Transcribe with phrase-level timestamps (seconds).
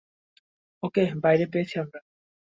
[0.83, 1.99] ওকে বাইরে পেয়েছি আমরা।